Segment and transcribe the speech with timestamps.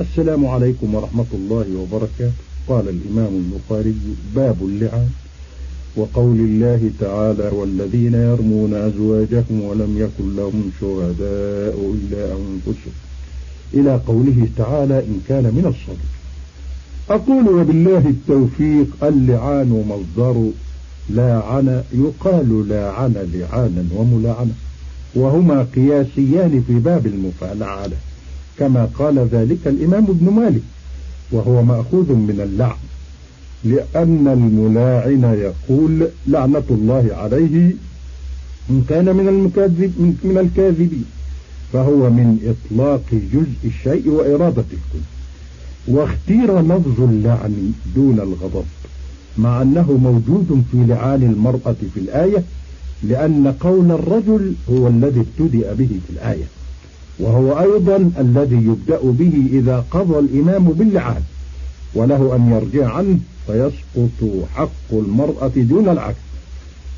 [0.00, 2.32] السلام عليكم ورحمة الله وبركاته.
[2.68, 3.94] قال الإمام البخاري
[4.36, 5.08] باب اللعان
[5.96, 12.96] وقول الله تعالى والذين يرمون أزواجهم ولم يكن لهم شهداء إلا أنفسهم.
[13.74, 16.08] إلى قوله تعالى إن كان من الصدق
[17.10, 20.50] أقول وبالله التوفيق اللعان مصدر
[21.10, 24.52] لاعن يقال لاعن لعانا وملاعنة
[25.14, 27.96] وهما قياسيان في باب المفاعلة
[28.58, 30.62] كما قال ذلك الإمام ابن مالك
[31.32, 32.76] وهو مأخوذ من اللعن
[33.64, 37.72] لأن الملاعن يقول لعنة الله عليه
[38.70, 41.04] إن كان من المكذب من الكاذبين
[41.72, 45.04] فهو من إطلاق جزء الشيء وإرادة الكل
[45.88, 48.64] واختير لفظ اللعن دون الغضب
[49.38, 52.42] مع أنه موجود في لعان المرأة في الآية
[53.02, 56.44] لأن قول الرجل هو الذي ابتدأ به في الآية.
[57.20, 61.22] وهو أيضا الذي يبدأ به إذا قضى الإمام باللعان
[61.94, 66.18] وله أن يرجع عنه فيسقط حق المرأة دون العكس.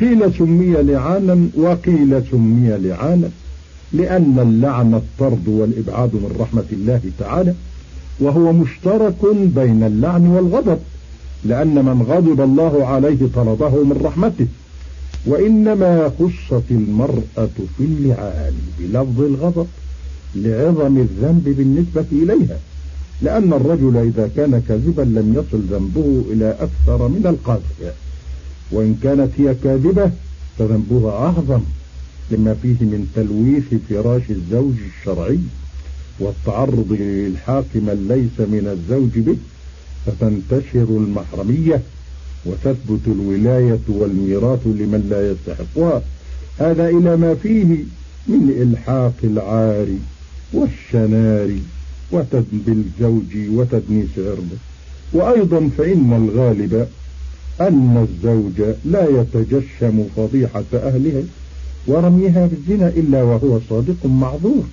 [0.00, 3.30] قيل سمي لعانا وقيل سمي لعانا
[3.92, 7.54] لأن اللعن الطرد والإبعاد من رحمة الله تعالى
[8.20, 10.78] وهو مشترك بين اللعن والغضب
[11.44, 14.46] لأن من غضب الله عليه طرده من رحمته
[15.26, 19.66] وإنما خصت المرأة في اللعان بلفظ الغضب.
[20.34, 22.58] لعظم الذنب بالنسبة إليها
[23.22, 27.94] لأن الرجل إذا كان كاذبا لم يصل ذنبه إلى أكثر من القاذف.
[28.72, 30.10] وإن كانت هي كاذبة
[30.58, 31.60] فذنبها أعظم
[32.30, 35.38] لما فيه من تلويث فراش الزوج الشرعي
[36.18, 39.36] والتعرض للحاق من ليس من الزوج به
[40.06, 41.80] فتنتشر المحرمية
[42.46, 46.02] وتثبت الولاية والميراث لمن لا يستحقها.
[46.58, 47.84] هذا إلى ما فيه
[48.28, 49.86] من إلحاق العار
[50.52, 51.50] والشنار
[52.12, 54.58] وتذنب الزوج وتدنيس عرضه
[55.12, 56.86] وأيضا فإن الغالب
[57.60, 61.24] أن الزوج لا يتجشم فضيحة أهله
[61.86, 64.64] ورميها بالزنا إلا وهو صادق معذور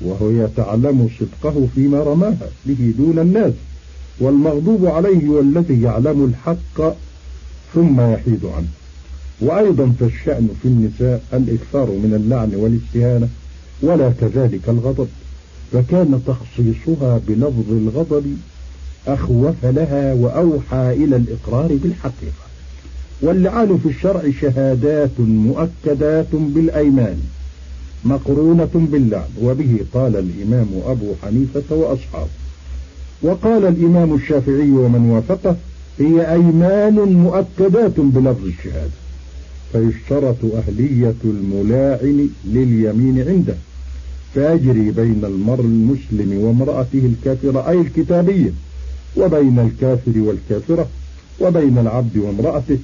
[0.00, 3.52] وهو تعلم صدقه فيما رماها به دون الناس.
[4.20, 6.94] والمغضوب عليه والذي يعلم الحق
[7.74, 8.68] ثم يحيد عنه.
[9.40, 13.28] وأيضا فالشأن في النساء الإكثار من اللعن والاستهانة
[13.82, 15.08] ولا كذلك الغضب.
[15.72, 18.36] فكان تخصيصها بلفظ الغضب
[19.06, 22.50] أخوف لها وأوحى إلى الإقرار بالحقيقة.
[23.22, 27.20] واللعان في الشرع شهادات مؤكدات بالأيمان
[28.04, 32.30] مقرونة باللعن وبه قال الإمام أبو حنيفة وأصحابه.
[33.22, 35.56] وقال الإمام الشافعي ومن وافقه
[35.98, 38.90] هي أيمان مؤكدات بلفظ الشهادة.
[39.72, 43.54] فيشترط أهلية الملاعن لليمين عنده.
[44.34, 48.50] فيجري بين المرء المسلم وامرأته الكافرة أي الكتابية
[49.16, 50.88] وبين الكافر والكافرة
[51.40, 52.78] وبين العبد وامرأته.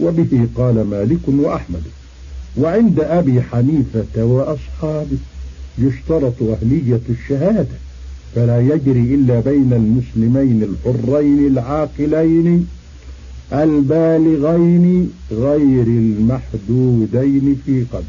[0.00, 1.82] وبه قال مالك وأحمد
[2.56, 5.16] وعند أبي حنيفة وأصحابه
[5.78, 7.76] يشترط أهلية الشهادة
[8.34, 12.66] فلا يجري إلا بين المسلمين الحرين العاقلين
[13.52, 18.04] البالغين غير المحدودين في قدر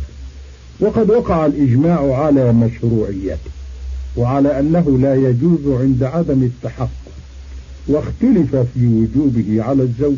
[0.80, 3.50] وقد وقع الإجماع على مشروعيته
[4.18, 6.90] وعلى أنه لا يجوز عند عدم التحقق
[7.88, 10.18] واختلف في وجوبه على الزوج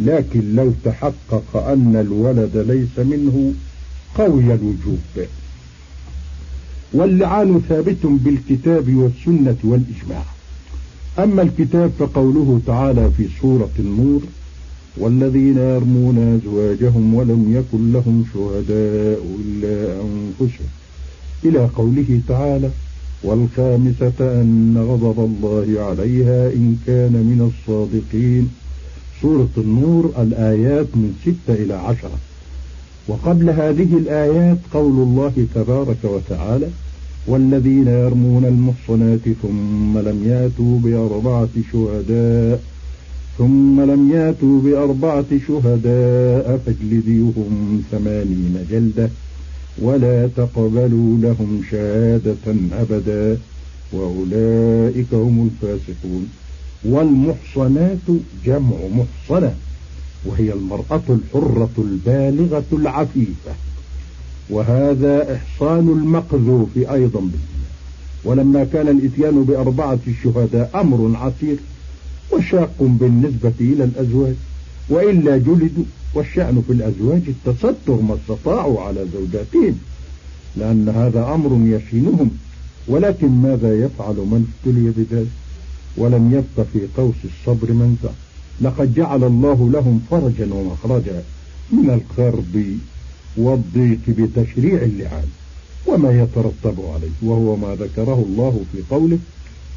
[0.00, 3.52] لكن لو تحقق أن الولد ليس منه
[4.18, 5.26] قوي الوجوب
[6.92, 10.22] واللعان ثابت بالكتاب والسنة والإجماع.
[11.18, 14.20] أما الكتاب فقوله تعالى في سورة النور
[14.96, 20.68] والذين يرمون أزواجهم ولم يكن لهم شهداء إلا أنفسهم.
[21.44, 22.70] إلى قوله تعالى
[23.22, 28.48] والخامسة أن غضب الله عليها إن كان من الصادقين.
[29.22, 32.18] سورة النور الآيات من ستة إلى عشرة.
[33.08, 36.68] وقبل هذه الآيات قول الله تبارك وتعالى
[37.26, 42.60] والذين يرمون المحصنات ثم لم يأتوا بأربعة شهداء
[43.38, 49.10] ثم لم ياتوا بأربعة شهداء فاجلدوهم ثمانين جلدة
[49.78, 53.38] ولا تقبلوا لهم شهادة أبدا
[53.92, 56.28] وأولئك هم الفاسقون
[56.84, 58.06] والمحصنات
[58.44, 59.54] جمع محصنة
[60.24, 63.52] وهي المرأة الحرة البالغة العفيفة
[64.50, 67.66] وهذا إحصان المقذوف أيضا بالزنا
[68.24, 71.56] ولما كان الإتيان بأربعة الشهداء أمر عسير
[72.32, 74.34] وشاق بالنسبة إلى الأزواج
[74.88, 75.84] وإلا جلدوا
[76.14, 79.78] والشأن في الأزواج التستر ما استطاعوا على زوجاتهم
[80.56, 82.30] لأن هذا أمر يشينهم
[82.88, 85.28] ولكن ماذا يفعل من ابتلي بذلك؟
[85.96, 88.10] ولم يبق في قوس الصبر منفع
[88.60, 91.22] لقد جعل الله لهم فرجا ومخرجا
[91.72, 92.64] من الكرب
[93.36, 95.28] والضيق بتشريع اللعان
[95.86, 99.18] وما يترتب عليه وهو ما ذكره الله في قوله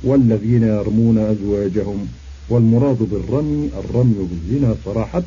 [0.04, 2.07] والذين يرمون أزواجهم
[2.50, 5.24] والمراد بالرمي الرمي بالزنا صراحة.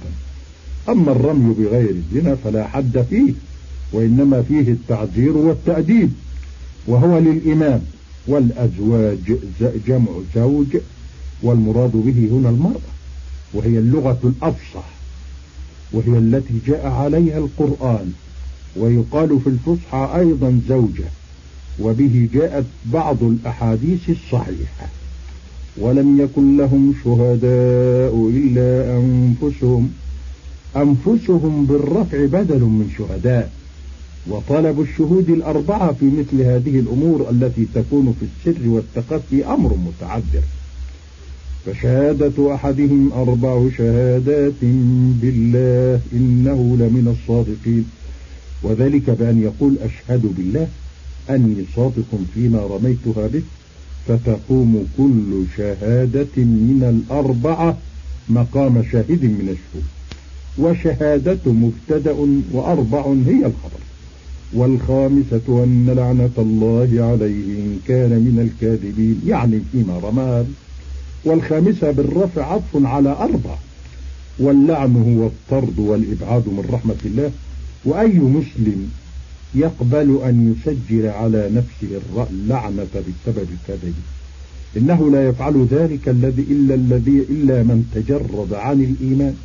[0.89, 3.33] أما الرمي بغير الزنا فلا حد فيه
[3.93, 6.13] وإنما فيه التعذير والتأديب
[6.87, 7.83] وهو للإمام
[8.27, 9.37] والأزواج
[9.87, 10.77] جمع زوج
[11.43, 12.93] والمراد به هنا المرأة
[13.55, 14.85] وهي اللغة الأفصح
[15.93, 18.13] وهي التي جاء عليها القرآن
[18.77, 21.05] ويقال في الفصحى أيضا زوجة
[21.81, 24.89] وبه جاءت بعض الأحاديث الصحيحة.
[25.77, 29.93] ولم يكن لهم شهداء إلا أنفسهم.
[30.77, 33.53] أنفسهم بالرفع بدل من شهداء.
[34.29, 40.43] وطلب الشهود الأربعة في مثل هذه الأمور التي تكون في السر والتخفي أمر متعذر.
[41.67, 44.61] فشهادة أحدهم أربع شهادات
[45.23, 47.85] بالله إنه لمن الصادقين.
[48.63, 50.69] وذلك بأن يقول أشهد بالله
[51.31, 53.43] أني صادق فيما رميتها به.
[54.09, 57.79] فتقوم كل شهادة من الأربعة
[58.29, 59.85] مقام شاهد من الشهود.
[60.59, 62.17] وشهادة مبتدأ
[62.53, 63.83] وأربع هي الخبر.
[64.53, 70.47] والخامسة أن لعنة الله عليه إن كان من الكاذبين يعني فيما رمى
[71.25, 73.57] والخامسة بالرفع عطف على أربع.
[74.39, 77.31] واللعن هو الطرد والإبعاد من رحمة الله.
[77.85, 78.91] وأي مسلم
[79.55, 82.01] يقبل أن يسجل على نفسه
[82.31, 83.95] اللعنة بسبب كذب.
[84.77, 89.37] إنه لا يفعل ذلك الذي إلا الذي إلا من تجرد عن الإيمان.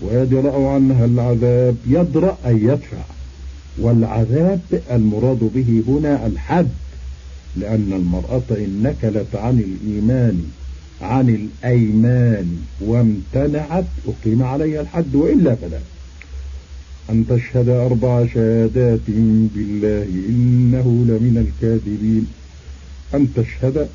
[0.00, 3.04] ويدرأ عنها العذاب يدرأ أن يدفع.
[3.78, 4.60] والعذاب
[4.90, 6.68] المراد به هنا الحد
[7.56, 10.44] لأن المرأة إن نكلت عن الإيمان
[11.02, 15.78] عن الأيمان وامتنعت أقيم عليها الحد وإلا فلا.
[17.10, 19.00] أن تشهد أربع شهادات
[19.54, 22.26] بالله إنه لمن الكاذبين.
[23.14, 23.88] أن تشهد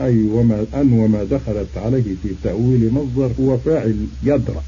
[0.00, 4.62] أي وما أن وما دخلت عليه في تأويل مصدر هو فاعل يدرأ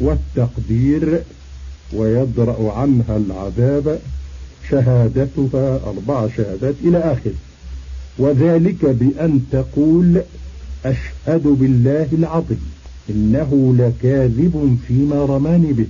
[0.00, 1.22] والتقدير
[1.92, 4.00] ويدرأ عنها العذاب
[4.70, 7.34] شهادتها أربع شهادات إلى آخره.
[8.18, 10.22] وذلك بأن تقول
[10.84, 12.70] أشهد بالله العظيم
[13.10, 15.86] إنه لكاذب فيما رماني به.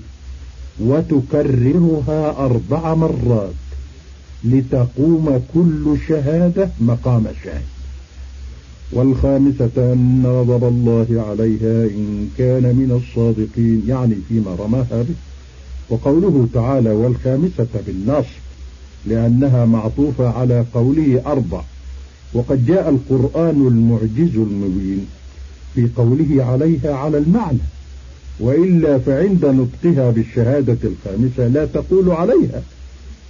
[0.81, 3.55] وتكررها أربع مرات
[4.45, 7.75] لتقوم كل شهادة مقام شاهد
[8.93, 15.15] والخامسة أن غضب الله عليها إن كان من الصادقين يعني فيما رماها به
[15.91, 18.45] وقوله تعالى والخامسة بالنصب
[19.07, 21.63] لأنها معطوفة على قوله أربع.
[22.35, 25.07] وقد جاء القرآن المعجز المبين
[25.75, 27.59] في قوله عليها على المعنى.
[28.41, 32.63] وإلا فعند نطقها بالشهادة الخامسة لا تقول عليها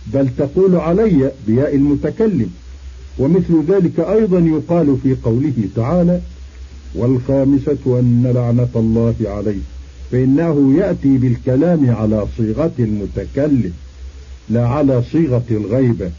[0.07, 2.51] بل تقول علي بياء المتكلم.
[3.19, 6.21] ومثل ذلك أيضا يقال في قوله تعالى
[6.95, 9.61] والخامسة أن لعنة الله عليه
[10.13, 13.73] فإنه يأتي بالكلام على صيغة المتكلم
[14.51, 16.11] لا على صيغة الغيبة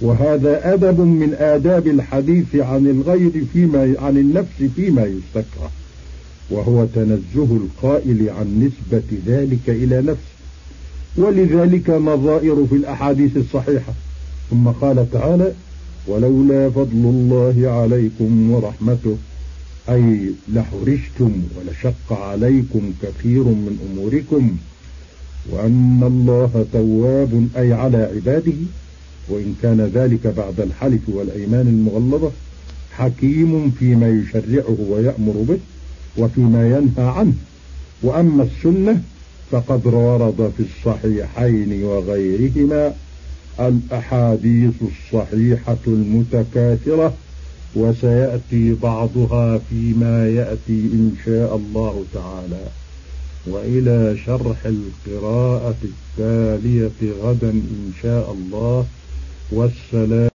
[0.00, 5.70] وهذا أدب من آداب الحديث عن الغير فيما عن النفس فيما يستكره.
[6.50, 10.34] وهو تنزه القائل عن نسبة ذلك إلى نفسه.
[11.16, 13.92] ولذلك نظائر في الأحاديث الصحيحة.
[14.50, 15.52] ثم قال تعالى
[16.06, 19.16] ولولا فضل الله عليكم ورحمته
[19.88, 24.56] أي لحرشتم ولشق عليكم كثير من أموركم
[25.50, 28.52] وأن الله تواب أي على عباده
[29.28, 32.30] وإن كان ذلك بعد الحلف والأيمان المغلظة
[32.92, 35.58] حكيم فيما يشرعه ويأمر به.
[36.18, 37.34] وفيما ينهى عنه.
[38.02, 39.02] وأما السنة
[39.50, 42.92] فقد ورد في الصحيحين وغيرهما
[43.60, 47.14] الأحاديث الصحيحة المتكاثرة
[47.74, 52.64] وسيأتي بعضها فيما يأتي إن شاء الله تعالى.
[53.46, 58.86] وإلى شرح القراءة التالية غدا إن شاء الله.
[59.52, 60.33] والسلام